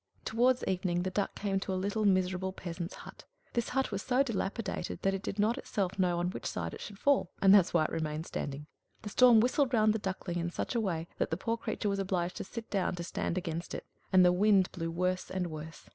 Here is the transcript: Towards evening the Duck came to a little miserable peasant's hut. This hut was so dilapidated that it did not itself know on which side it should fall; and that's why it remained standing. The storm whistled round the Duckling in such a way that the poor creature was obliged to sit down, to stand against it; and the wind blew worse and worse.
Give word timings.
Towards 0.25 0.63
evening 0.63 1.03
the 1.03 1.11
Duck 1.11 1.35
came 1.35 1.59
to 1.59 1.71
a 1.71 1.75
little 1.75 2.05
miserable 2.05 2.51
peasant's 2.51 2.95
hut. 2.95 3.25
This 3.53 3.69
hut 3.69 3.91
was 3.91 4.01
so 4.01 4.23
dilapidated 4.23 5.03
that 5.03 5.13
it 5.13 5.21
did 5.21 5.37
not 5.37 5.59
itself 5.59 5.99
know 5.99 6.17
on 6.17 6.31
which 6.31 6.47
side 6.47 6.73
it 6.73 6.81
should 6.81 6.97
fall; 6.97 7.29
and 7.39 7.53
that's 7.53 7.71
why 7.71 7.83
it 7.83 7.91
remained 7.91 8.25
standing. 8.25 8.65
The 9.03 9.09
storm 9.09 9.41
whistled 9.41 9.75
round 9.75 9.93
the 9.93 9.99
Duckling 9.99 10.39
in 10.39 10.49
such 10.49 10.73
a 10.73 10.81
way 10.81 11.07
that 11.19 11.29
the 11.29 11.37
poor 11.37 11.55
creature 11.55 11.89
was 11.89 11.99
obliged 11.99 12.37
to 12.37 12.43
sit 12.43 12.67
down, 12.71 12.95
to 12.95 13.03
stand 13.03 13.37
against 13.37 13.75
it; 13.75 13.85
and 14.11 14.25
the 14.25 14.33
wind 14.33 14.71
blew 14.71 14.89
worse 14.89 15.29
and 15.29 15.51
worse. 15.51 15.87